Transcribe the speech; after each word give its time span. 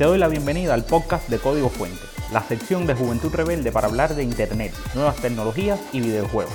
Te 0.00 0.06
doy 0.06 0.16
la 0.16 0.28
bienvenida 0.28 0.72
al 0.72 0.86
podcast 0.86 1.28
de 1.28 1.38
Código 1.38 1.68
Fuente, 1.68 2.00
la 2.32 2.40
sección 2.40 2.86
de 2.86 2.94
Juventud 2.94 3.34
Rebelde 3.34 3.70
para 3.70 3.86
hablar 3.86 4.14
de 4.14 4.22
Internet, 4.22 4.72
nuevas 4.94 5.16
tecnologías 5.16 5.78
y 5.92 6.00
videojuegos. 6.00 6.54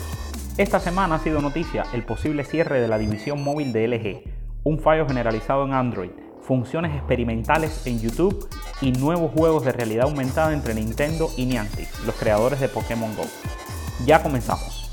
Esta 0.57 0.79
semana 0.79 1.13
ha 1.13 1.19
sido 1.19 1.41
noticia 1.41 1.83
el 1.93 2.03
posible 2.03 2.43
cierre 2.43 2.81
de 2.81 2.87
la 2.87 2.97
división 2.97 3.43
móvil 3.43 3.71
de 3.71 3.87
LG, 3.87 4.23
un 4.63 4.79
fallo 4.79 5.07
generalizado 5.07 5.63
en 5.63 5.73
Android, 5.73 6.09
funciones 6.41 6.95
experimentales 6.95 7.85
en 7.85 7.99
YouTube 7.99 8.49
y 8.81 8.93
nuevos 8.93 9.31
juegos 9.31 9.63
de 9.63 9.73
realidad 9.73 10.05
aumentada 10.05 10.51
entre 10.51 10.73
Nintendo 10.73 11.29
y 11.37 11.45
Niantic, 11.45 11.87
los 12.03 12.15
creadores 12.15 12.59
de 12.59 12.67
Pokémon 12.67 13.15
Go. 13.15 13.25
Ya 14.07 14.23
comenzamos. 14.23 14.84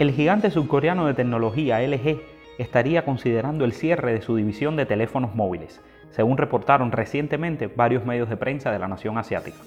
El 0.00 0.12
gigante 0.12 0.50
surcoreano 0.50 1.04
de 1.04 1.12
tecnología 1.12 1.82
LG 1.86 2.22
estaría 2.56 3.04
considerando 3.04 3.66
el 3.66 3.74
cierre 3.74 4.14
de 4.14 4.22
su 4.22 4.34
división 4.34 4.74
de 4.74 4.86
teléfonos 4.86 5.34
móviles, 5.34 5.82
según 6.10 6.38
reportaron 6.38 6.90
recientemente 6.90 7.66
varios 7.66 8.06
medios 8.06 8.30
de 8.30 8.38
prensa 8.38 8.72
de 8.72 8.78
la 8.78 8.88
nación 8.88 9.18
asiática. 9.18 9.58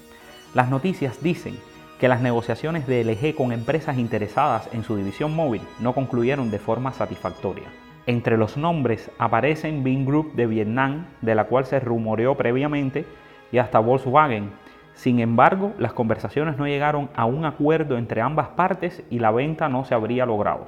Las 0.56 0.72
noticias 0.72 1.22
dicen 1.22 1.60
que 2.00 2.08
las 2.08 2.24
negociaciones 2.24 2.88
de 2.88 3.04
LG 3.04 3.36
con 3.36 3.52
empresas 3.52 4.00
interesadas 4.00 4.68
en 4.74 4.84
su 4.84 4.96
división 4.96 5.36
móvil 5.36 5.62
no 5.80 5.94
concluyeron 5.94 6.50
de 6.50 6.58
forma 6.58 6.94
satisfactoria. 6.94 7.68
Entre 8.08 8.36
los 8.36 8.58
nombres 8.58 9.12
aparecen 9.20 9.84
Bing 9.84 10.04
Group 10.04 10.34
de 10.34 10.48
Vietnam, 10.48 11.06
de 11.22 11.36
la 11.36 11.44
cual 11.44 11.68
se 11.68 11.80
rumoreó 11.80 12.36
previamente, 12.36 13.06
y 13.52 13.60
hasta 13.60 13.78
Volkswagen, 13.78 14.50
sin 14.94 15.20
embargo, 15.20 15.74
las 15.80 15.94
conversaciones 15.94 16.58
no 16.58 16.68
llegaron 16.68 17.10
a 17.16 17.26
un 17.26 17.46
acuerdo 17.46 17.98
entre 17.98 18.22
ambas 18.22 18.50
partes 18.50 19.04
y 19.10 19.20
la 19.20 19.32
venta 19.32 19.68
no 19.70 19.86
se 19.86 19.96
habría 19.96 20.26
logrado, 20.26 20.68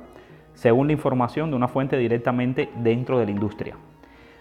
según 0.54 0.88
la 0.88 0.94
información 0.94 1.52
de 1.52 1.56
una 1.56 1.68
fuente 1.68 1.98
directamente 1.98 2.70
dentro 2.78 3.20
de 3.20 3.26
la 3.26 3.32
industria. 3.32 3.76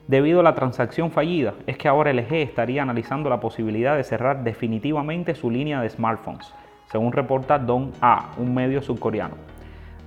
Debido 0.07 0.41
a 0.41 0.43
la 0.43 0.55
transacción 0.55 1.11
fallida, 1.11 1.55
es 1.67 1.79
que 1.79 1.89
ahora 1.89 2.13
LG 2.13 2.35
estaría 2.35 2.83
analizando 2.83 3.31
la 3.31 3.41
posibilidad 3.41 3.97
de 3.97 4.05
cerrar 4.05 4.45
definitivamente 4.45 5.35
su 5.35 5.51
línea 5.51 5.81
de 5.81 5.89
smartphones, 5.89 6.53
según 6.91 7.13
reporta 7.13 7.59
Don 7.59 7.93
A, 8.01 8.33
un 8.37 8.55
medio 8.55 8.83
surcoreano. 8.83 9.37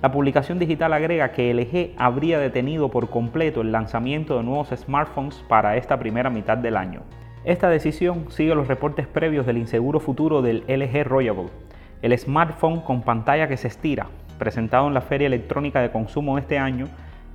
La 0.00 0.12
publicación 0.12 0.60
digital 0.60 0.92
agrega 0.92 1.32
que 1.32 1.52
LG 1.52 2.00
habría 2.00 2.38
detenido 2.38 2.88
por 2.88 3.10
completo 3.10 3.60
el 3.60 3.72
lanzamiento 3.72 4.36
de 4.36 4.44
nuevos 4.44 4.68
smartphones 4.68 5.44
para 5.48 5.76
esta 5.76 5.98
primera 5.98 6.30
mitad 6.30 6.56
del 6.56 6.76
año. 6.76 7.02
Esta 7.44 7.68
decisión 7.68 8.26
sigue 8.30 8.54
los 8.54 8.66
reportes 8.66 9.06
previos 9.06 9.46
del 9.46 9.58
inseguro 9.58 10.00
futuro 10.00 10.42
del 10.42 10.64
LG 10.66 11.04
Royable, 11.04 11.50
el 12.02 12.16
smartphone 12.18 12.80
con 12.80 13.02
pantalla 13.02 13.46
que 13.46 13.56
se 13.56 13.68
estira, 13.68 14.08
presentado 14.38 14.88
en 14.88 14.94
la 14.94 15.00
Feria 15.00 15.28
Electrónica 15.28 15.80
de 15.80 15.92
Consumo 15.92 16.36
este 16.36 16.58
año, 16.58 16.86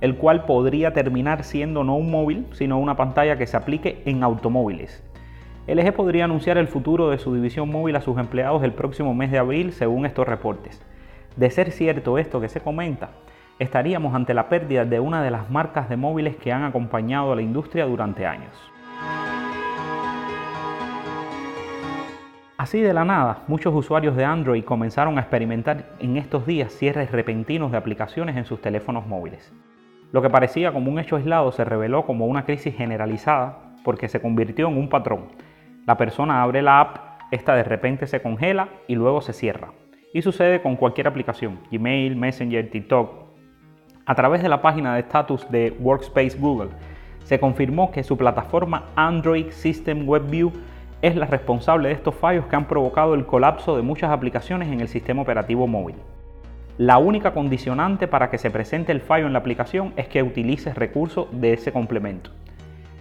el 0.02 0.16
cual 0.16 0.44
podría 0.44 0.92
terminar 0.92 1.42
siendo 1.42 1.84
no 1.84 1.96
un 1.96 2.10
móvil, 2.10 2.46
sino 2.52 2.78
una 2.78 2.96
pantalla 2.96 3.38
que 3.38 3.46
se 3.46 3.56
aplique 3.56 4.02
en 4.04 4.22
automóviles. 4.22 5.02
LG 5.66 5.94
podría 5.94 6.24
anunciar 6.24 6.58
el 6.58 6.68
futuro 6.68 7.08
de 7.08 7.16
su 7.16 7.34
división 7.34 7.70
móvil 7.70 7.96
a 7.96 8.02
sus 8.02 8.18
empleados 8.18 8.62
el 8.62 8.72
próximo 8.72 9.14
mes 9.14 9.30
de 9.30 9.38
abril, 9.38 9.72
según 9.72 10.04
estos 10.04 10.28
reportes. 10.28 10.82
De 11.36 11.50
ser 11.50 11.70
cierto 11.70 12.18
esto 12.18 12.42
que 12.42 12.50
se 12.50 12.60
comenta, 12.60 13.12
estaríamos 13.58 14.14
ante 14.14 14.34
la 14.34 14.50
pérdida 14.50 14.84
de 14.84 15.00
una 15.00 15.22
de 15.22 15.30
las 15.30 15.50
marcas 15.50 15.88
de 15.88 15.96
móviles 15.96 16.36
que 16.36 16.52
han 16.52 16.64
acompañado 16.64 17.32
a 17.32 17.36
la 17.36 17.42
industria 17.42 17.86
durante 17.86 18.26
años. 18.26 18.73
Así 22.64 22.80
de 22.80 22.94
la 22.94 23.04
nada, 23.04 23.42
muchos 23.46 23.74
usuarios 23.74 24.16
de 24.16 24.24
Android 24.24 24.64
comenzaron 24.64 25.18
a 25.18 25.20
experimentar 25.20 25.84
en 25.98 26.16
estos 26.16 26.46
días 26.46 26.72
cierres 26.72 27.12
repentinos 27.12 27.70
de 27.70 27.76
aplicaciones 27.76 28.38
en 28.38 28.46
sus 28.46 28.62
teléfonos 28.62 29.06
móviles. 29.06 29.52
Lo 30.12 30.22
que 30.22 30.30
parecía 30.30 30.72
como 30.72 30.90
un 30.90 30.98
hecho 30.98 31.16
aislado 31.16 31.52
se 31.52 31.62
reveló 31.62 32.06
como 32.06 32.24
una 32.24 32.46
crisis 32.46 32.74
generalizada 32.74 33.58
porque 33.84 34.08
se 34.08 34.18
convirtió 34.18 34.68
en 34.68 34.78
un 34.78 34.88
patrón. 34.88 35.26
La 35.84 35.98
persona 35.98 36.42
abre 36.42 36.62
la 36.62 36.80
app, 36.80 36.96
esta 37.32 37.54
de 37.54 37.64
repente 37.64 38.06
se 38.06 38.22
congela 38.22 38.70
y 38.88 38.94
luego 38.94 39.20
se 39.20 39.34
cierra. 39.34 39.68
Y 40.14 40.22
sucede 40.22 40.62
con 40.62 40.76
cualquier 40.76 41.06
aplicación, 41.06 41.58
Gmail, 41.70 42.16
Messenger, 42.16 42.70
TikTok. 42.70 43.26
A 44.06 44.14
través 44.14 44.42
de 44.42 44.48
la 44.48 44.62
página 44.62 44.94
de 44.94 45.00
estatus 45.00 45.46
de 45.50 45.76
Workspace 45.80 46.38
Google, 46.38 46.70
se 47.24 47.38
confirmó 47.38 47.90
que 47.90 48.02
su 48.02 48.16
plataforma 48.16 48.86
Android 48.96 49.50
System 49.50 50.08
Web 50.08 50.30
View 50.30 50.50
es 51.04 51.16
la 51.16 51.26
responsable 51.26 51.88
de 51.88 51.94
estos 51.94 52.14
fallos 52.14 52.46
que 52.46 52.56
han 52.56 52.64
provocado 52.64 53.12
el 53.12 53.26
colapso 53.26 53.76
de 53.76 53.82
muchas 53.82 54.10
aplicaciones 54.10 54.72
en 54.72 54.80
el 54.80 54.88
sistema 54.88 55.20
operativo 55.20 55.66
móvil. 55.66 55.96
La 56.78 56.96
única 56.96 57.34
condicionante 57.34 58.08
para 58.08 58.30
que 58.30 58.38
se 58.38 58.50
presente 58.50 58.90
el 58.90 59.02
fallo 59.02 59.26
en 59.26 59.34
la 59.34 59.40
aplicación 59.40 59.92
es 59.98 60.08
que 60.08 60.22
utilices 60.22 60.74
recursos 60.76 61.26
de 61.30 61.52
ese 61.52 61.72
complemento. 61.72 62.30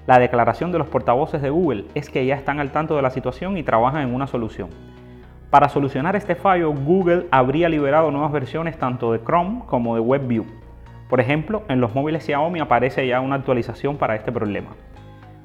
La 0.05 0.19
declaración 0.19 0.73
de 0.73 0.79
los 0.79 0.89
portavoces 0.89 1.41
de 1.41 1.49
Google 1.49 1.85
es 1.95 2.09
que 2.09 2.25
ya 2.25 2.35
están 2.35 2.59
al 2.59 2.73
tanto 2.73 2.97
de 2.97 3.01
la 3.01 3.09
situación 3.09 3.55
y 3.55 3.63
trabajan 3.63 4.01
en 4.01 4.13
una 4.13 4.27
solución. 4.27 4.67
Para 5.49 5.69
solucionar 5.69 6.17
este 6.17 6.35
fallo, 6.35 6.73
Google 6.73 7.27
habría 7.31 7.69
liberado 7.69 8.11
nuevas 8.11 8.33
versiones 8.33 8.77
tanto 8.77 9.13
de 9.13 9.23
Chrome 9.23 9.61
como 9.65 9.95
de 9.95 10.01
WebView. 10.01 10.45
Por 11.07 11.21
ejemplo, 11.21 11.63
en 11.69 11.79
los 11.79 11.95
móviles 11.95 12.25
Xiaomi 12.25 12.59
aparece 12.59 13.07
ya 13.07 13.21
una 13.21 13.35
actualización 13.35 13.95
para 13.95 14.15
este 14.15 14.33
problema. 14.33 14.71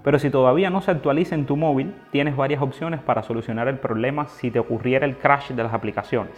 Pero 0.08 0.18
si 0.18 0.30
todavía 0.30 0.70
no 0.70 0.80
se 0.80 0.90
actualiza 0.90 1.34
en 1.34 1.44
tu 1.44 1.54
móvil, 1.54 1.94
tienes 2.10 2.34
varias 2.34 2.62
opciones 2.62 2.98
para 2.98 3.22
solucionar 3.22 3.68
el 3.68 3.78
problema 3.78 4.26
si 4.26 4.50
te 4.50 4.58
ocurriera 4.58 5.04
el 5.04 5.18
crash 5.18 5.50
de 5.50 5.62
las 5.62 5.74
aplicaciones. 5.74 6.32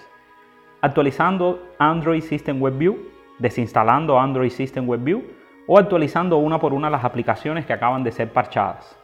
Actualizando 0.80 1.68
Android 1.78 2.20
System 2.20 2.60
Web 2.60 2.78
View, 2.78 2.98
desinstalando 3.38 4.18
Android 4.18 4.50
System 4.50 4.88
Web 4.88 5.04
View 5.04 5.22
o 5.68 5.78
actualizando 5.78 6.38
una 6.38 6.58
por 6.58 6.72
una 6.72 6.90
las 6.90 7.04
aplicaciones 7.04 7.64
que 7.64 7.72
acaban 7.72 8.02
de 8.02 8.10
ser 8.10 8.32
parchadas. 8.32 8.98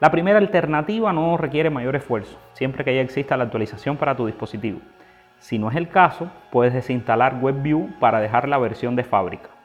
La 0.00 0.10
primera 0.10 0.38
alternativa 0.38 1.12
no 1.12 1.36
requiere 1.36 1.68
mayor 1.68 1.94
esfuerzo, 1.94 2.38
siempre 2.54 2.84
que 2.84 2.94
ya 2.94 3.02
exista 3.02 3.36
la 3.36 3.44
actualización 3.44 3.98
para 3.98 4.16
tu 4.16 4.24
dispositivo. 4.24 4.80
Si 5.40 5.58
no 5.58 5.68
es 5.68 5.76
el 5.76 5.90
caso, 5.90 6.30
puedes 6.50 6.72
desinstalar 6.72 7.38
WebView 7.42 7.98
para 8.00 8.18
dejar 8.20 8.48
la 8.48 8.56
versión 8.56 8.96
de 8.96 9.04
fábrica. 9.04 9.59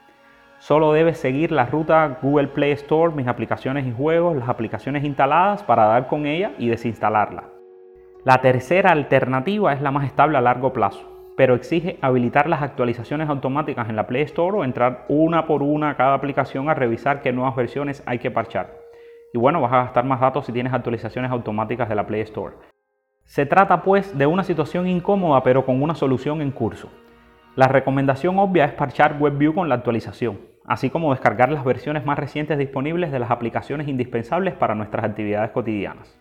Solo 0.68 0.94
debes 0.94 1.20
seguir 1.20 1.52
la 1.52 1.68
ruta 1.68 2.18
Google 2.24 2.48
Play 2.48 2.72
Store, 2.72 3.14
mis 3.14 3.28
aplicaciones 3.28 3.86
y 3.86 3.92
juegos, 3.92 4.36
las 4.36 4.50
aplicaciones 4.50 5.03
instaladas 5.03 5.62
para 5.62 5.86
dar 5.86 6.08
con 6.08 6.26
ella 6.26 6.53
y 6.58 6.70
desinstalarla. 6.70 7.44
La 8.24 8.42
tercera 8.42 8.90
alternativa 8.90 9.74
es 9.74 9.81
la 9.84 9.92
más 9.92 10.06
estable 10.06 10.40
a 10.40 10.42
largo 10.42 10.74
plazo, 10.74 11.08
pero 11.38 11.54
exige 11.54 12.00
habilitar 12.02 12.50
las 12.50 12.64
actualizaciones 12.64 13.30
automáticas 13.30 13.90
en 13.90 13.96
la 13.96 14.08
Play 14.08 14.24
Store 14.24 14.58
o 14.58 14.64
entrar 14.64 15.06
una 15.08 15.46
por 15.46 15.62
una 15.62 15.92
a 15.92 15.98
cada 15.98 16.16
aplicación 16.16 16.68
a 16.68 16.74
revisar 16.74 17.22
qué 17.22 17.31
nuevas 17.31 17.56
versiones 17.56 18.02
hay 18.08 18.18
que 18.18 18.31
parchar. 18.31 18.74
Y 19.36 19.38
bueno, 19.38 19.62
vas 19.62 19.72
a 19.72 19.84
gastar 19.84 20.06
más 20.06 20.20
datos 20.20 20.48
si 20.48 20.52
tienes 20.52 20.74
actualizaciones 20.74 21.30
automáticas 21.30 21.88
de 21.88 21.94
la 21.94 22.08
Play 22.08 22.22
Store. 22.22 22.56
Se 23.24 23.46
trata 23.46 23.84
pues 23.84 24.18
de 24.18 24.25
una 24.25 24.44
situación 24.44 24.88
incómoda 24.88 25.44
pero 25.44 25.64
con 25.64 25.84
una 25.84 25.94
solución 25.94 26.42
en 26.42 26.50
curso. 26.50 26.90
La 27.56 27.68
recomendación 27.68 28.40
obvia 28.40 28.66
es 28.66 28.74
parchar 28.74 29.18
WebView 29.20 29.54
con 29.54 29.70
la 29.70 29.75
actualización, 29.75 30.55
así 30.68 30.90
como 30.90 31.12
descargar 31.12 31.52
las 31.52 31.64
versiones 31.64 32.06
más 32.06 32.18
recientes 32.18 32.58
disponibles 32.58 33.12
de 33.12 33.20
las 33.20 33.31
aplicaciones 33.31 33.88
indispensables 33.88 34.53
para 34.53 34.76
nuestras 34.76 35.06
actividades 35.06 35.52
cotidianas. 35.52 36.18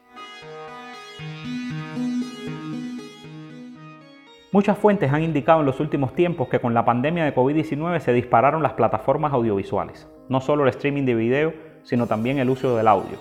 Muchas 4.53 4.79
fuentes 4.79 5.13
han 5.13 5.25
indicado 5.25 5.61
en 5.61 5.67
los 5.67 5.81
últimos 5.81 6.15
tiempos 6.15 6.49
que 6.49 6.61
con 6.61 6.75
la 6.75 6.85
pandemia 6.85 7.25
de 7.25 7.35
COVID-19 7.35 7.99
se 7.99 8.13
dispararon 8.13 8.63
las 8.63 8.75
plataformas 8.75 9.33
audiovisuales, 9.33 10.07
no 10.29 10.41
solo 10.41 10.63
el 10.63 10.69
streaming 10.69 11.05
de 11.05 11.17
video, 11.17 11.55
sino 11.83 12.07
también 12.07 12.39
el 12.39 12.49
uso 12.49 12.77
del 12.77 12.87
audio. 12.87 13.19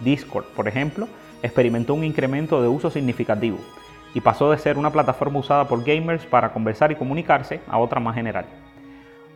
Discord, 0.00 0.46
por 0.56 0.66
ejemplo, 0.66 1.06
experimentó 1.42 1.94
un 1.94 2.02
incremento 2.02 2.60
de 2.60 2.66
uso 2.66 2.90
significativo 2.90 3.58
y 4.12 4.20
pasó 4.20 4.50
de 4.50 4.58
ser 4.58 4.76
una 4.76 4.90
plataforma 4.90 5.38
usada 5.38 5.68
por 5.68 5.84
gamers 5.84 6.26
para 6.26 6.52
conversar 6.52 6.90
y 6.90 6.96
comunicarse 6.96 7.60
a 7.68 7.78
otra 7.78 8.00
más 8.00 8.16
general. 8.16 8.46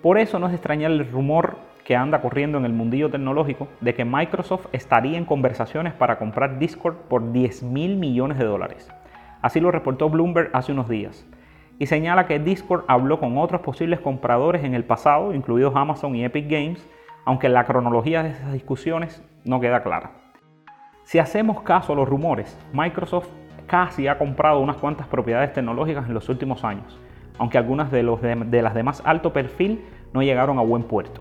Por 0.02 0.18
eso 0.18 0.38
no 0.38 0.46
es 0.48 0.54
extrañar 0.54 0.90
el 0.90 1.10
rumor 1.10 1.56
que 1.84 1.96
anda 1.96 2.20
corriendo 2.20 2.58
en 2.58 2.64
el 2.64 2.72
mundillo 2.72 3.10
tecnológico 3.10 3.68
de 3.80 3.94
que 3.94 4.04
Microsoft 4.04 4.66
estaría 4.72 5.16
en 5.16 5.24
conversaciones 5.24 5.94
para 5.94 6.18
comprar 6.18 6.58
Discord 6.58 6.96
por 7.08 7.32
10 7.32 7.62
mil 7.62 7.96
millones 7.96 8.38
de 8.38 8.44
dólares. 8.44 8.90
Así 9.40 9.60
lo 9.60 9.70
reportó 9.70 10.10
Bloomberg 10.10 10.50
hace 10.52 10.72
unos 10.72 10.88
días. 10.88 11.24
Y 11.78 11.86
señala 11.86 12.26
que 12.26 12.38
Discord 12.38 12.84
habló 12.88 13.20
con 13.20 13.38
otros 13.38 13.60
posibles 13.60 14.00
compradores 14.00 14.64
en 14.64 14.74
el 14.74 14.84
pasado, 14.84 15.32
incluidos 15.34 15.76
Amazon 15.76 16.16
y 16.16 16.24
Epic 16.24 16.50
Games, 16.50 16.84
aunque 17.24 17.48
la 17.48 17.64
cronología 17.64 18.22
de 18.22 18.30
esas 18.30 18.52
discusiones 18.52 19.22
no 19.44 19.60
queda 19.60 19.82
clara. 19.82 20.10
Si 21.04 21.20
hacemos 21.20 21.62
caso 21.62 21.92
a 21.92 21.96
los 21.96 22.08
rumores, 22.08 22.58
Microsoft 22.72 23.28
casi 23.66 24.08
ha 24.08 24.18
comprado 24.18 24.58
unas 24.60 24.76
cuantas 24.76 25.06
propiedades 25.06 25.52
tecnológicas 25.52 26.08
en 26.08 26.14
los 26.14 26.28
últimos 26.28 26.64
años, 26.64 26.98
aunque 27.38 27.58
algunas 27.58 27.90
de, 27.90 28.02
las 28.02 28.74
de 28.74 28.82
más 28.82 29.02
alto 29.04 29.32
perfil 29.32 29.84
no 30.12 30.22
llegaron 30.22 30.58
a 30.58 30.62
buen 30.62 30.82
puerto. 30.82 31.20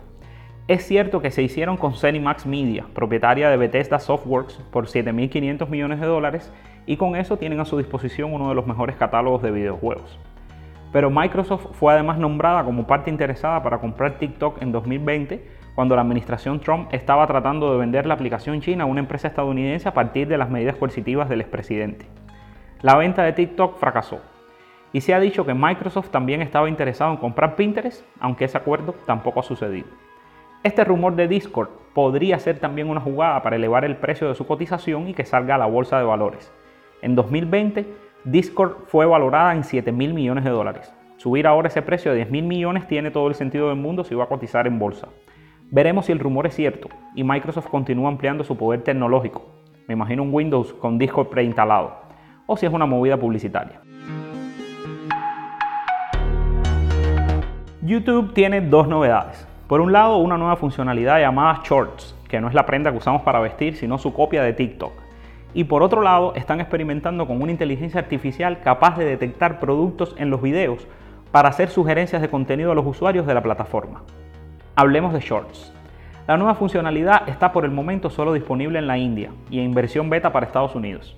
Es 0.67 0.83
cierto 0.83 1.21
que 1.21 1.29
se 1.29 1.43
hicieron 1.43 1.77
con 1.77 1.93
Max 2.21 2.45
Media, 2.45 2.85
propietaria 2.93 3.49
de 3.49 3.57
Bethesda 3.57 3.99
Softworks, 3.99 4.55
por 4.71 4.87
7.500 4.87 5.69
millones 5.69 5.99
de 5.99 6.07
dólares, 6.07 6.51
y 6.87 6.97
con 6.97 7.15
eso 7.15 7.37
tienen 7.37 7.59
a 7.59 7.65
su 7.65 7.77
disposición 7.77 8.33
uno 8.33 8.49
de 8.49 8.55
los 8.55 8.65
mejores 8.65 8.95
catálogos 8.95 9.43
de 9.43 9.51
videojuegos. 9.51 10.17
Pero 10.91 11.09
Microsoft 11.09 11.67
fue 11.73 11.93
además 11.93 12.17
nombrada 12.17 12.63
como 12.63 12.87
parte 12.87 13.11
interesada 13.11 13.61
para 13.61 13.79
comprar 13.79 14.17
TikTok 14.17 14.61
en 14.61 14.71
2020, 14.71 15.45
cuando 15.75 15.95
la 15.95 16.01
administración 16.01 16.61
Trump 16.61 16.87
estaba 16.93 17.27
tratando 17.27 17.71
de 17.71 17.77
vender 17.77 18.05
la 18.05 18.13
aplicación 18.13 18.61
china 18.61 18.85
a 18.85 18.87
una 18.87 19.01
empresa 19.01 19.27
estadounidense 19.27 19.89
a 19.89 19.93
partir 19.93 20.27
de 20.27 20.37
las 20.37 20.49
medidas 20.49 20.77
coercitivas 20.77 21.27
del 21.27 21.41
expresidente. 21.41 22.07
La 22.81 22.95
venta 22.95 23.23
de 23.23 23.33
TikTok 23.33 23.77
fracasó. 23.77 24.19
Y 24.95 25.01
se 25.01 25.13
ha 25.13 25.19
dicho 25.19 25.45
que 25.45 25.53
Microsoft 25.53 26.09
también 26.09 26.41
estaba 26.41 26.69
interesado 26.69 27.11
en 27.11 27.17
comprar 27.17 27.57
Pinterest, 27.57 28.05
aunque 28.17 28.45
ese 28.45 28.57
acuerdo 28.57 28.95
tampoco 29.05 29.41
ha 29.41 29.43
sucedido. 29.43 29.87
Este 30.63 30.85
rumor 30.85 31.17
de 31.17 31.27
Discord 31.27 31.67
podría 31.93 32.39
ser 32.39 32.59
también 32.59 32.89
una 32.89 33.01
jugada 33.01 33.43
para 33.43 33.57
elevar 33.57 33.83
el 33.83 33.97
precio 33.97 34.29
de 34.29 34.35
su 34.35 34.47
cotización 34.47 35.09
y 35.09 35.13
que 35.13 35.25
salga 35.25 35.55
a 35.55 35.57
la 35.57 35.65
bolsa 35.65 35.97
de 35.97 36.05
valores. 36.05 36.49
En 37.01 37.13
2020, 37.13 37.85
Discord 38.23 38.85
fue 38.87 39.05
valorada 39.05 39.53
en 39.53 39.65
7 39.65 39.91
mil 39.91 40.13
millones 40.13 40.45
de 40.45 40.51
dólares. 40.51 40.93
Subir 41.17 41.45
ahora 41.45 41.67
ese 41.67 41.81
precio 41.81 42.11
de 42.11 42.19
10 42.19 42.31
mil 42.31 42.45
millones 42.45 42.87
tiene 42.87 43.11
todo 43.11 43.27
el 43.27 43.35
sentido 43.35 43.67
del 43.67 43.77
mundo 43.77 44.05
si 44.05 44.15
va 44.15 44.23
a 44.23 44.29
cotizar 44.29 44.65
en 44.65 44.79
bolsa. 44.79 45.09
Veremos 45.71 46.05
si 46.05 46.13
el 46.13 46.19
rumor 46.19 46.47
es 46.47 46.55
cierto 46.55 46.87
y 47.15 47.25
Microsoft 47.25 47.67
continúa 47.67 48.07
ampliando 48.07 48.45
su 48.45 48.55
poder 48.55 48.81
tecnológico. 48.81 49.45
Me 49.89 49.93
imagino 49.93 50.23
un 50.23 50.33
Windows 50.33 50.71
con 50.71 50.97
Discord 50.97 51.27
preinstalado. 51.27 51.97
O 52.45 52.55
si 52.55 52.65
es 52.65 52.71
una 52.71 52.85
movida 52.85 53.17
publicitaria. 53.17 53.81
YouTube 57.85 58.33
tiene 58.33 58.61
dos 58.61 58.87
novedades. 58.87 59.47
Por 59.67 59.81
un 59.81 59.91
lado, 59.91 60.17
una 60.17 60.37
nueva 60.37 60.55
funcionalidad 60.55 61.19
llamada 61.19 61.61
Shorts, 61.63 62.15
que 62.27 62.41
no 62.41 62.47
es 62.47 62.53
la 62.53 62.65
prenda 62.65 62.91
que 62.91 62.97
usamos 62.97 63.21
para 63.21 63.39
vestir, 63.39 63.75
sino 63.75 63.97
su 63.97 64.13
copia 64.13 64.43
de 64.43 64.53
TikTok 64.53 65.05
y 65.55 65.63
por 65.63 65.81
otro 65.81 66.01
lado 66.01 66.35
están 66.35 66.59
experimentando 66.59 67.25
con 67.25 67.41
una 67.41 67.51
inteligencia 67.51 68.01
artificial 68.01 68.59
capaz 68.59 68.97
de 68.97 69.05
detectar 69.05 69.59
productos 69.59 70.13
en 70.19 70.29
los 70.29 70.41
videos 70.41 70.85
para 71.31 71.47
hacer 71.47 71.69
sugerencias 71.69 72.21
de 72.21 72.29
contenido 72.29 72.73
a 72.73 72.75
los 72.75 72.85
usuarios 72.85 73.25
de 73.25 73.33
la 73.33 73.41
plataforma. 73.41 74.03
Hablemos 74.75 75.13
de 75.13 75.21
Shorts. 75.21 75.73
La 76.27 76.35
nueva 76.35 76.55
funcionalidad 76.55 77.29
está 77.29 77.53
por 77.53 77.63
el 77.63 77.71
momento 77.71 78.09
solo 78.09 78.33
disponible 78.33 78.79
en 78.79 78.87
la 78.87 78.97
India 78.97 79.31
y 79.49 79.61
en 79.61 79.73
versión 79.73 80.09
beta 80.09 80.33
para 80.33 80.45
Estados 80.45 80.75
Unidos. 80.75 81.17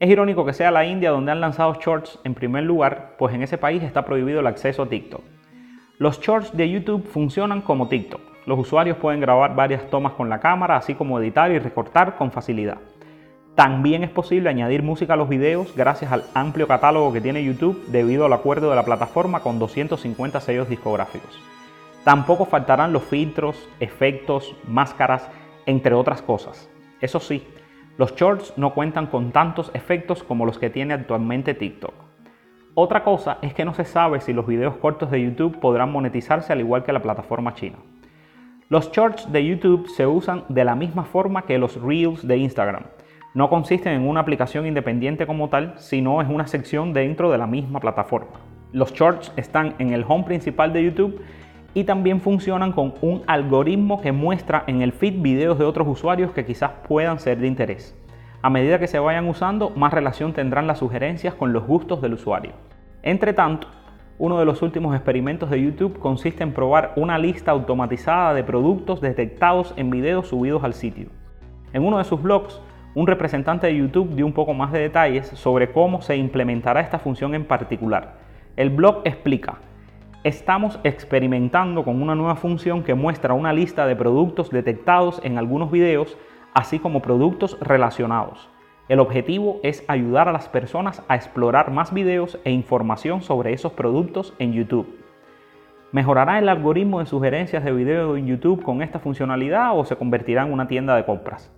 Es 0.00 0.10
irónico 0.10 0.44
que 0.44 0.52
sea 0.52 0.70
la 0.70 0.84
India 0.84 1.10
donde 1.10 1.32
han 1.32 1.40
lanzado 1.40 1.74
Shorts 1.80 2.20
en 2.24 2.34
primer 2.34 2.64
lugar, 2.64 3.14
pues 3.18 3.34
en 3.34 3.42
ese 3.42 3.56
país 3.56 3.82
está 3.82 4.04
prohibido 4.04 4.40
el 4.40 4.46
acceso 4.46 4.82
a 4.82 4.88
TikTok. 4.88 5.22
Los 5.98 6.20
Shorts 6.20 6.56
de 6.56 6.70
YouTube 6.70 7.08
funcionan 7.08 7.60
como 7.60 7.88
TikTok. 7.88 8.20
Los 8.46 8.60
usuarios 8.60 8.98
pueden 8.98 9.20
grabar 9.20 9.56
varias 9.56 9.90
tomas 9.90 10.12
con 10.12 10.28
la 10.28 10.38
cámara, 10.38 10.76
así 10.76 10.94
como 10.94 11.18
editar 11.18 11.50
y 11.50 11.58
recortar 11.58 12.16
con 12.16 12.30
facilidad. 12.30 12.78
También 13.56 14.04
es 14.04 14.10
posible 14.10 14.48
añadir 14.48 14.84
música 14.84 15.14
a 15.14 15.16
los 15.16 15.28
videos 15.28 15.74
gracias 15.74 16.12
al 16.12 16.22
amplio 16.34 16.68
catálogo 16.68 17.12
que 17.12 17.20
tiene 17.20 17.42
YouTube 17.42 17.84
debido 17.88 18.26
al 18.26 18.32
acuerdo 18.32 18.70
de 18.70 18.76
la 18.76 18.84
plataforma 18.84 19.40
con 19.40 19.58
250 19.58 20.40
sellos 20.40 20.68
discográficos. 20.68 21.36
Tampoco 22.04 22.44
faltarán 22.44 22.92
los 22.92 23.02
filtros, 23.02 23.68
efectos, 23.80 24.54
máscaras, 24.68 25.28
entre 25.66 25.94
otras 25.94 26.22
cosas. 26.22 26.70
Eso 27.00 27.18
sí, 27.18 27.44
los 27.96 28.14
shorts 28.14 28.52
no 28.56 28.72
cuentan 28.72 29.08
con 29.08 29.32
tantos 29.32 29.72
efectos 29.74 30.22
como 30.22 30.46
los 30.46 30.60
que 30.60 30.70
tiene 30.70 30.94
actualmente 30.94 31.54
TikTok. 31.54 32.07
Otra 32.80 33.02
cosa 33.02 33.38
es 33.42 33.54
que 33.54 33.64
no 33.64 33.74
se 33.74 33.84
sabe 33.84 34.20
si 34.20 34.32
los 34.32 34.46
videos 34.46 34.76
cortos 34.76 35.10
de 35.10 35.20
YouTube 35.20 35.58
podrán 35.58 35.90
monetizarse 35.90 36.52
al 36.52 36.60
igual 36.60 36.84
que 36.84 36.92
la 36.92 37.02
plataforma 37.02 37.52
china. 37.54 37.78
Los 38.68 38.92
shorts 38.92 39.32
de 39.32 39.44
YouTube 39.44 39.88
se 39.88 40.06
usan 40.06 40.44
de 40.48 40.64
la 40.64 40.76
misma 40.76 41.02
forma 41.02 41.42
que 41.42 41.58
los 41.58 41.82
reels 41.82 42.24
de 42.24 42.36
Instagram 42.36 42.84
no 43.34 43.50
consisten 43.50 43.94
en 43.94 44.06
una 44.06 44.20
aplicación 44.20 44.64
independiente 44.64 45.26
como 45.26 45.48
tal, 45.48 45.74
sino 45.78 46.22
es 46.22 46.28
una 46.28 46.46
sección 46.46 46.92
dentro 46.92 47.32
de 47.32 47.38
la 47.38 47.48
misma 47.48 47.80
plataforma. 47.80 48.38
Los 48.70 48.92
shorts 48.92 49.32
están 49.34 49.74
en 49.80 49.92
el 49.92 50.04
home 50.06 50.22
principal 50.22 50.72
de 50.72 50.84
YouTube 50.84 51.20
y 51.74 51.82
también 51.82 52.20
funcionan 52.20 52.70
con 52.70 52.94
un 53.00 53.24
algoritmo 53.26 54.00
que 54.00 54.12
muestra 54.12 54.62
en 54.68 54.82
el 54.82 54.92
feed 54.92 55.20
videos 55.20 55.58
de 55.58 55.64
otros 55.64 55.88
usuarios 55.88 56.30
que 56.30 56.46
quizás 56.46 56.70
puedan 56.86 57.18
ser 57.18 57.38
de 57.38 57.48
interés. 57.48 57.97
A 58.40 58.50
medida 58.50 58.78
que 58.78 58.86
se 58.86 59.00
vayan 59.00 59.28
usando, 59.28 59.70
más 59.70 59.92
relación 59.92 60.32
tendrán 60.32 60.68
las 60.68 60.78
sugerencias 60.78 61.34
con 61.34 61.52
los 61.52 61.66
gustos 61.66 62.00
del 62.00 62.14
usuario. 62.14 62.52
Entre 63.02 63.32
tanto, 63.32 63.66
uno 64.16 64.38
de 64.38 64.44
los 64.44 64.62
últimos 64.62 64.94
experimentos 64.94 65.50
de 65.50 65.60
YouTube 65.60 65.98
consiste 65.98 66.44
en 66.44 66.52
probar 66.52 66.92
una 66.94 67.18
lista 67.18 67.50
automatizada 67.50 68.34
de 68.34 68.44
productos 68.44 69.00
detectados 69.00 69.74
en 69.76 69.90
videos 69.90 70.28
subidos 70.28 70.62
al 70.62 70.74
sitio. 70.74 71.08
En 71.72 71.84
uno 71.84 71.98
de 71.98 72.04
sus 72.04 72.22
blogs, 72.22 72.60
un 72.94 73.08
representante 73.08 73.66
de 73.66 73.76
YouTube 73.76 74.14
dio 74.14 74.24
un 74.24 74.32
poco 74.32 74.54
más 74.54 74.70
de 74.70 74.80
detalles 74.80 75.26
sobre 75.26 75.72
cómo 75.72 76.00
se 76.00 76.16
implementará 76.16 76.80
esta 76.80 77.00
función 77.00 77.34
en 77.34 77.44
particular. 77.44 78.18
El 78.54 78.70
blog 78.70 79.02
explica, 79.04 79.58
estamos 80.22 80.78
experimentando 80.84 81.84
con 81.84 82.00
una 82.00 82.14
nueva 82.14 82.36
función 82.36 82.84
que 82.84 82.94
muestra 82.94 83.34
una 83.34 83.52
lista 83.52 83.84
de 83.86 83.96
productos 83.96 84.50
detectados 84.50 85.20
en 85.24 85.38
algunos 85.38 85.72
videos, 85.72 86.16
así 86.58 86.80
como 86.80 87.02
productos 87.02 87.56
relacionados. 87.60 88.48
El 88.88 88.98
objetivo 88.98 89.60
es 89.62 89.84
ayudar 89.86 90.28
a 90.28 90.32
las 90.32 90.48
personas 90.48 91.04
a 91.06 91.14
explorar 91.14 91.70
más 91.70 91.94
videos 91.94 92.40
e 92.44 92.50
información 92.50 93.22
sobre 93.22 93.52
esos 93.52 93.74
productos 93.74 94.34
en 94.40 94.52
YouTube. 94.52 94.98
¿Mejorará 95.92 96.40
el 96.40 96.48
algoritmo 96.48 96.98
de 96.98 97.06
sugerencias 97.06 97.62
de 97.62 97.70
video 97.70 98.16
en 98.16 98.26
YouTube 98.26 98.64
con 98.64 98.82
esta 98.82 98.98
funcionalidad 98.98 99.78
o 99.78 99.84
se 99.84 99.94
convertirá 99.94 100.42
en 100.42 100.52
una 100.52 100.66
tienda 100.66 100.96
de 100.96 101.04
compras? 101.04 101.52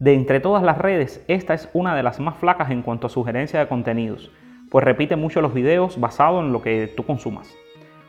De 0.00 0.12
entre 0.14 0.40
todas 0.40 0.64
las 0.64 0.78
redes, 0.78 1.24
esta 1.28 1.54
es 1.54 1.70
una 1.72 1.94
de 1.94 2.02
las 2.02 2.18
más 2.18 2.36
flacas 2.38 2.72
en 2.72 2.82
cuanto 2.82 3.06
a 3.06 3.10
sugerencia 3.10 3.60
de 3.60 3.68
contenidos, 3.68 4.32
pues 4.72 4.84
repite 4.84 5.14
mucho 5.14 5.40
los 5.40 5.54
videos 5.54 6.00
basado 6.00 6.40
en 6.40 6.52
lo 6.52 6.62
que 6.62 6.92
tú 6.96 7.06
consumas. 7.06 7.54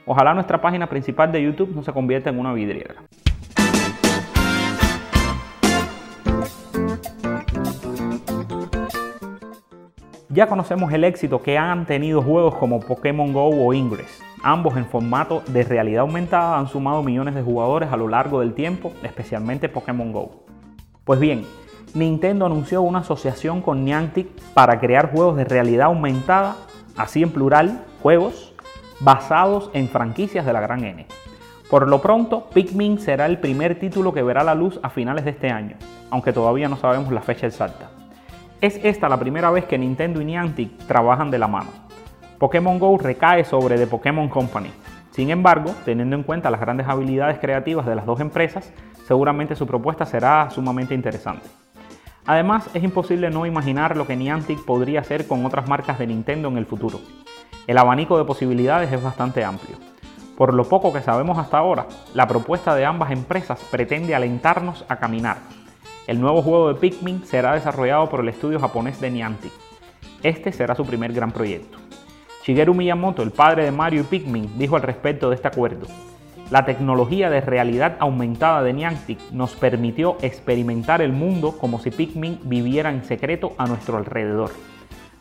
Ojalá 0.08 0.34
nuestra 0.34 0.60
página 0.60 0.90
principal 0.90 1.32
de 1.32 1.44
YouTube 1.44 1.76
no 1.76 1.84
se 1.84 1.94
convierta 1.94 2.32
en 2.32 2.40
una 2.40 2.54
vidriera. 2.54 2.96
Ya 10.34 10.48
conocemos 10.48 10.92
el 10.92 11.04
éxito 11.04 11.44
que 11.44 11.60
han 11.60 11.86
tenido 11.86 12.24
juegos 12.24 12.56
como 12.56 12.80
Pokémon 12.80 13.32
Go 13.32 13.50
o 13.50 13.72
Ingress. 13.72 14.20
Ambos 14.42 14.76
en 14.78 14.88
formato 14.88 15.44
de 15.46 15.62
realidad 15.62 16.02
aumentada 16.02 16.58
han 16.58 16.68
sumado 16.68 17.04
millones 17.04 17.36
de 17.36 17.44
jugadores 17.44 17.92
a 17.92 17.98
lo 17.98 18.08
largo 18.08 18.40
del 18.40 18.56
tiempo, 18.56 18.94
especialmente 19.04 19.70
Pokémon 19.70 20.12
Go. 20.12 20.44
Pues 21.04 21.20
bien, 21.20 21.46
Nintendo 21.94 22.48
anunció 22.48 22.82
una 22.82 23.00
asociación 23.00 23.62
con 23.62 23.86
Niantic 23.86 24.28
para 24.56 24.80
crear 24.80 25.12
juegos 25.12 25.38
de 25.38 25.46
realidad 25.46 25.86
aumentada, 25.86 26.56
así 26.98 27.22
en 27.22 27.30
plural, 27.30 27.84
juegos 28.02 28.56
basados 29.02 29.70
en 29.76 29.88
franquicias 29.88 30.48
de 30.48 30.54
la 30.54 30.62
gran 30.62 30.84
N. 30.84 31.06
Por 31.70 31.88
lo 31.88 32.02
pronto, 32.02 32.50
Pikmin 32.52 32.98
será 32.98 33.28
el 33.28 33.38
primer 33.38 33.80
título 33.80 34.16
que 34.16 34.24
verá 34.24 34.44
la 34.44 34.56
luz 34.56 34.80
a 34.82 34.90
finales 34.90 35.26
de 35.26 35.32
este 35.32 35.52
año, 35.52 35.76
aunque 36.10 36.34
todavía 36.34 36.68
no 36.70 36.78
sabemos 36.78 37.12
la 37.12 37.22
fecha 37.22 37.46
exacta. 37.46 37.92
Es 38.64 38.80
esta 38.82 39.10
la 39.10 39.20
primera 39.20 39.52
vez 39.52 39.66
que 39.66 39.78
Nintendo 39.78 40.22
y 40.22 40.24
Niantic 40.24 40.88
trabajan 40.88 41.30
de 41.30 41.38
la 41.38 41.50
mano. 41.50 41.70
Pokémon 42.40 42.80
Go 42.80 42.98
recae 42.98 43.44
sobre 43.44 43.78
The 43.78 43.88
Pokémon 43.88 44.30
Company. 44.30 44.72
Sin 45.12 45.32
embargo, 45.32 45.72
teniendo 45.84 46.16
en 46.16 46.24
cuenta 46.24 46.50
las 46.50 46.62
grandes 46.62 46.88
habilidades 46.88 47.40
creativas 47.40 47.86
de 47.86 47.96
las 47.96 48.06
dos 48.06 48.22
empresas, 48.22 48.72
seguramente 49.06 49.58
su 49.58 49.68
propuesta 49.68 50.06
será 50.06 50.50
sumamente 50.50 50.96
interesante. 50.96 51.46
Además, 52.26 52.70
es 52.74 52.82
imposible 52.82 53.30
no 53.30 53.46
imaginar 53.46 53.98
lo 53.98 54.08
que 54.08 54.16
Niantic 54.16 54.64
podría 54.64 55.02
hacer 55.02 55.28
con 55.28 55.46
otras 55.46 55.68
marcas 55.68 56.00
de 56.00 56.08
Nintendo 56.08 56.48
en 56.48 56.58
el 56.58 56.66
futuro. 56.66 57.02
El 57.68 57.78
abanico 57.78 58.18
de 58.18 58.24
posibilidades 58.24 58.94
es 58.94 59.04
bastante 59.04 59.44
amplio. 59.44 59.76
Por 60.38 60.54
lo 60.54 60.64
poco 60.64 60.94
que 60.94 61.02
sabemos 61.02 61.38
hasta 61.38 61.58
ahora, 61.58 61.88
la 62.14 62.30
propuesta 62.30 62.74
de 62.76 62.86
ambas 62.86 63.12
empresas 63.12 63.62
pretende 63.70 64.16
alentarnos 64.16 64.86
a 64.88 64.96
caminar. 64.96 65.63
El 66.06 66.20
nuevo 66.20 66.42
juego 66.42 66.68
de 66.68 66.80
Pikmin 66.80 67.24
será 67.26 67.54
desarrollado 67.54 68.10
por 68.10 68.20
el 68.20 68.28
estudio 68.28 68.60
japonés 68.60 69.00
de 69.00 69.10
Niantic. 69.10 69.54
Este 70.22 70.52
será 70.52 70.76
su 70.76 70.86
primer 70.86 71.14
gran 71.14 71.32
proyecto. 71.32 71.78
Shigeru 72.44 72.74
Miyamoto, 72.74 73.24
el 73.24 73.32
padre 73.32 73.64
de 73.64 73.72
Mario 73.72 74.02
y 74.02 74.04
Pikmin, 74.04 74.58
dijo 74.58 74.76
al 74.76 74.82
respecto 74.82 75.30
de 75.30 75.36
este 75.36 75.48
acuerdo. 75.48 75.88
La 76.52 76.66
tecnología 76.66 77.30
de 77.30 77.40
realidad 77.40 77.96
aumentada 78.00 78.64
de 78.64 78.74
Niantic 78.74 79.32
nos 79.32 79.54
permitió 79.56 80.18
experimentar 80.22 81.02
el 81.02 81.14
mundo 81.14 81.58
como 81.58 81.80
si 81.80 81.90
Pikmin 81.90 82.42
viviera 82.44 82.90
en 82.90 83.06
secreto 83.06 83.54
a 83.58 83.66
nuestro 83.66 83.96
alrededor. 83.96 84.52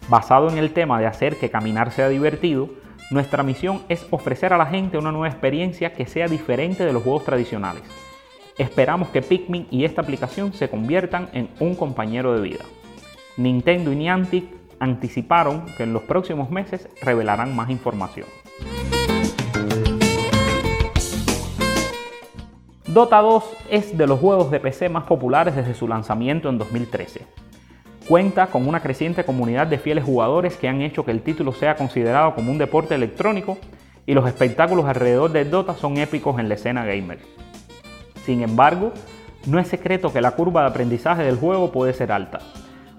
Basado 0.08 0.50
en 0.50 0.58
el 0.58 0.72
tema 0.72 0.98
de 0.98 1.06
hacer 1.06 1.36
que 1.36 1.48
caminar 1.48 1.92
sea 1.92 2.08
divertido, 2.08 2.70
nuestra 3.12 3.44
misión 3.44 3.82
es 3.88 4.04
ofrecer 4.10 4.52
a 4.52 4.58
la 4.58 4.66
gente 4.66 4.98
una 4.98 5.12
nueva 5.12 5.28
experiencia 5.28 5.92
que 5.92 6.06
sea 6.06 6.26
diferente 6.26 6.84
de 6.84 6.92
los 6.92 7.04
juegos 7.04 7.24
tradicionales. 7.24 7.82
Esperamos 8.58 9.08
que 9.08 9.22
Pikmin 9.22 9.66
y 9.70 9.84
esta 9.84 10.02
aplicación 10.02 10.52
se 10.52 10.68
conviertan 10.68 11.30
en 11.32 11.48
un 11.58 11.74
compañero 11.74 12.34
de 12.34 12.42
vida. 12.42 12.64
Nintendo 13.38 13.92
y 13.92 13.96
Niantic 13.96 14.44
anticiparon 14.78 15.64
que 15.76 15.84
en 15.84 15.94
los 15.94 16.02
próximos 16.02 16.50
meses 16.50 16.86
revelarán 17.00 17.56
más 17.56 17.70
información. 17.70 18.26
Dota 22.86 23.22
2 23.22 23.44
es 23.70 23.96
de 23.96 24.06
los 24.06 24.20
juegos 24.20 24.50
de 24.50 24.60
PC 24.60 24.90
más 24.90 25.04
populares 25.04 25.56
desde 25.56 25.72
su 25.72 25.88
lanzamiento 25.88 26.50
en 26.50 26.58
2013. 26.58 27.22
Cuenta 28.06 28.48
con 28.48 28.68
una 28.68 28.80
creciente 28.80 29.24
comunidad 29.24 29.66
de 29.66 29.78
fieles 29.78 30.04
jugadores 30.04 30.58
que 30.58 30.68
han 30.68 30.82
hecho 30.82 31.06
que 31.06 31.12
el 31.12 31.22
título 31.22 31.52
sea 31.52 31.76
considerado 31.76 32.34
como 32.34 32.52
un 32.52 32.58
deporte 32.58 32.94
electrónico 32.94 33.56
y 34.04 34.12
los 34.12 34.26
espectáculos 34.26 34.84
alrededor 34.84 35.32
del 35.32 35.50
Dota 35.50 35.74
son 35.74 35.96
épicos 35.96 36.38
en 36.38 36.50
la 36.50 36.56
escena 36.56 36.84
gamer. 36.84 37.20
Sin 38.24 38.42
embargo, 38.42 38.92
no 39.46 39.58
es 39.58 39.68
secreto 39.68 40.12
que 40.12 40.20
la 40.20 40.32
curva 40.32 40.62
de 40.62 40.68
aprendizaje 40.68 41.22
del 41.22 41.36
juego 41.36 41.72
puede 41.72 41.92
ser 41.92 42.12
alta. 42.12 42.38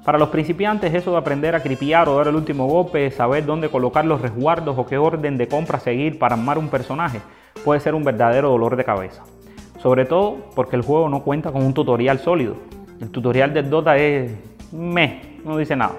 Para 0.03 0.17
los 0.17 0.29
principiantes 0.29 0.93
eso 0.93 1.11
de 1.11 1.17
aprender 1.17 1.55
a 1.55 1.61
cripiar 1.61 2.09
o 2.09 2.17
dar 2.17 2.27
el 2.27 2.35
último 2.35 2.67
golpe, 2.67 3.09
saber 3.11 3.45
dónde 3.45 3.69
colocar 3.69 4.03
los 4.03 4.21
resguardos 4.21 4.77
o 4.77 4.85
qué 4.85 4.97
orden 4.97 5.37
de 5.37 5.47
compra 5.47 5.79
seguir 5.79 6.19
para 6.19 6.35
armar 6.35 6.57
un 6.57 6.67
personaje, 6.67 7.21
puede 7.63 7.79
ser 7.79 7.95
un 7.95 8.03
verdadero 8.03 8.49
dolor 8.49 8.75
de 8.75 8.83
cabeza. 8.83 9.23
Sobre 9.81 10.05
todo 10.05 10.37
porque 10.55 10.75
el 10.75 10.81
juego 10.81 11.07
no 11.07 11.23
cuenta 11.23 11.53
con 11.53 11.63
un 11.63 11.73
tutorial 11.73 12.19
sólido. 12.19 12.57
El 12.99 13.11
tutorial 13.11 13.53
del 13.53 13.69
Dota 13.69 13.95
es 13.95 14.31
meh, 14.73 15.39
no 15.45 15.57
dice 15.57 15.77
nada. 15.77 15.95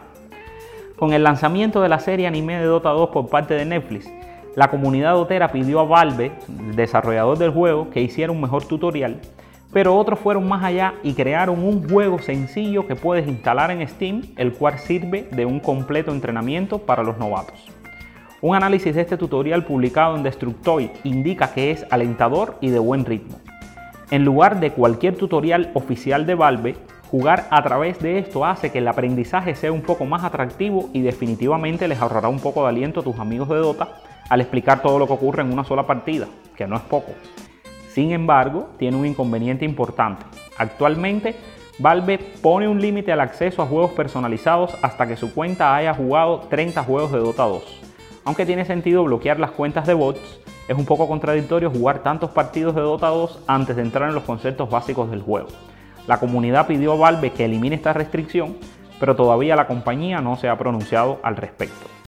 Con 0.99 1.15
el 1.15 1.23
lanzamiento 1.23 1.81
de 1.81 1.89
la 1.89 1.99
serie 1.99 2.27
anime 2.27 2.59
de 2.59 2.67
Dota 2.67 2.91
2 2.91 3.09
por 3.09 3.29
parte 3.29 3.55
de 3.55 3.65
Netflix, 3.65 4.07
la 4.57 4.69
comunidad 4.69 5.15
dotera 5.15 5.51
pidió 5.51 5.81
a 5.81 5.85
Valve, 5.85 6.33
desarrollador 6.77 7.39
del 7.39 7.51
juego, 7.51 7.91
que 7.91 8.01
hiciera 8.01 8.31
un 8.31 8.41
mejor 8.41 8.65
tutorial, 8.65 9.21
pero 9.73 9.97
otros 9.97 10.21
fueron 10.21 10.47
más 10.47 10.63
allá 10.63 10.95
y 11.03 11.15
crearon 11.15 11.65
un 11.65 11.89
juego 11.89 12.21
sencillo 12.21 12.87
que 12.87 12.95
puedes 12.95 13.27
instalar 13.27 13.73
en 13.73 13.87
Steam, 13.89 14.23
el 14.37 14.53
cual 14.53 14.79
sirve 14.79 15.29
de 15.33 15.45
un 15.45 15.59
completo 15.59 16.13
entrenamiento 16.13 16.79
para 16.79 17.03
los 17.03 17.19
novatos. 17.19 17.67
Un 18.41 18.55
análisis 18.55 18.95
de 18.95 19.01
este 19.01 19.17
tutorial 19.17 19.65
publicado 19.65 20.17
en 20.17 20.23
Destructoid 20.23 20.91
indica 21.03 21.53
que 21.53 21.73
es 21.73 21.85
alentador 21.91 22.57
y 22.61 22.71
de 22.71 22.79
buen 22.79 23.05
ritmo. 23.05 23.39
En 24.13 24.25
lugar 24.25 24.61
de 24.61 24.71
cualquier 24.71 25.17
tutorial 25.17 25.73
oficial 25.75 26.27
de 26.27 26.37
Valve, 26.37 26.77
jugar 27.11 27.49
a 27.51 27.61
través 27.65 27.99
de 27.99 28.19
esto 28.19 28.45
hace 28.45 28.71
que 28.71 28.79
el 28.79 28.87
aprendizaje 28.87 29.57
sea 29.57 29.73
un 29.73 29.83
poco 29.83 30.05
más 30.05 30.23
atractivo 30.23 30.91
y 30.93 31.01
definitivamente 31.01 31.89
les 31.89 32.01
ahorrará 32.01 32.29
un 32.29 32.39
poco 32.39 32.63
de 32.63 32.69
aliento 32.69 33.01
a 33.01 33.03
tus 33.03 33.19
amigos 33.19 33.49
de 33.49 33.57
Dota 33.57 33.89
al 34.29 34.41
explicar 34.41 34.83
todo 34.83 34.99
lo 34.99 35.07
que 35.07 35.13
ocurre 35.13 35.43
en 35.43 35.53
una 35.53 35.65
sola 35.65 35.87
partida, 35.87 36.27
que 36.57 36.67
no 36.67 36.77
es 36.77 36.83
poco. 36.83 37.13
Sin 37.89 38.13
embargo, 38.13 38.71
tiene 38.79 38.97
un 38.97 39.07
inconveniente 39.07 39.65
importante. 39.65 40.25
Actualmente, 40.59 41.37
Valve 41.79 42.19
pone 42.41 42.69
un 42.69 42.81
límite 42.81 43.13
al 43.13 43.21
acceso 43.21 43.63
a 43.63 43.67
juegos 43.67 43.93
personalizados 43.93 44.77
hasta 44.83 45.07
que 45.07 45.17
su 45.17 45.35
cuenta 45.35 45.75
haya 45.75 45.95
jugado 45.95 46.41
30 46.49 46.83
juegos 46.85 47.13
de 47.13 47.19
Dota 47.19 47.45
2. 47.45 47.81
Aunque 48.25 48.47
tiene 48.47 48.65
sentido 48.65 49.05
bloquear 49.05 49.39
las 49.39 49.51
cuentas 49.51 49.87
de 49.87 49.95
bots, 49.95 50.41
es 50.67 50.79
un 50.79 50.87
poco 50.87 51.07
contradictorio 51.07 51.71
jugar 51.71 52.03
tantos 52.03 52.31
partidos 52.31 52.75
de 52.75 52.81
Dota 52.81 53.09
2 53.09 53.45
antes 53.47 53.77
de 53.77 53.83
entrar 53.83 54.09
en 54.09 54.15
los 54.15 54.25
conceptos 54.25 54.71
básicos 54.71 55.11
del 55.11 55.23
juego. 55.23 55.49
La 56.07 56.19
comunidad 56.21 56.67
pidió 56.67 56.93
a 56.93 56.97
Valve 56.97 57.33
que 57.33 57.45
elimine 57.45 57.77
esta 57.77 57.93
restricción, 57.93 58.57
pero 59.01 59.17
todavía 59.17 59.57
la 59.57 59.67
compañía 59.67 60.21
no 60.21 60.37
se 60.37 60.49
ha 60.49 60.57
pronunciado 60.57 61.19
al 61.23 61.37
respecto. 61.37 62.04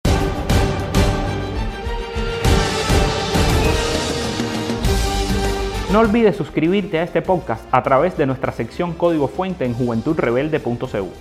No 5.94 6.00
olvides 6.00 6.34
suscribirte 6.34 6.98
a 6.98 7.04
este 7.04 7.22
podcast 7.22 7.64
a 7.70 7.84
través 7.84 8.16
de 8.16 8.26
nuestra 8.26 8.50
sección 8.50 8.94
Código 8.94 9.28
Fuente 9.28 9.64
en 9.64 9.74
juventudrebelde.cu. 9.74 11.12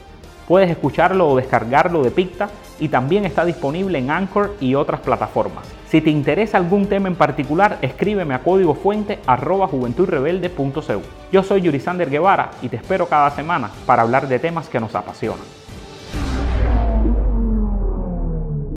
Puedes 0.48 0.72
escucharlo 0.72 1.30
o 1.30 1.36
descargarlo 1.36 2.01
de 2.01 2.10
Picta 2.10 2.50
y 2.80 2.88
también 2.88 3.24
está 3.24 3.46
disponible 3.46 4.00
en 4.00 4.10
Anchor 4.10 4.56
y 4.60 4.74
otras 4.74 5.01
plataformas. 5.01 5.68
Si 5.88 6.01
te 6.01 6.10
interesa 6.10 6.58
algún 6.58 6.88
tema 6.88 7.08
en 7.08 7.13
particular, 7.13 7.77
escríbeme 7.84 8.34
a 8.34 8.42
códigofuente.juventudrebelde.cu. 8.42 11.01
Yo 11.32 11.44
soy 11.44 11.62
Yurisander 11.62 12.10
Guevara 12.10 12.50
y 12.63 12.70
te 12.70 12.77
espero 12.77 13.08
cada 13.08 13.30
semana 13.30 13.70
para 13.86 14.01
hablar 14.01 14.27
de 14.27 14.39
temas 14.39 14.70
que 14.70 14.80
nos 14.80 14.96
apasionan. 14.96 15.62